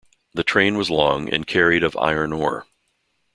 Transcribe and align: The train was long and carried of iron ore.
The 0.33 0.43
train 0.43 0.77
was 0.77 0.89
long 0.89 1.29
and 1.31 1.45
carried 1.45 1.83
of 1.83 1.95
iron 1.95 2.33
ore. 2.33 2.65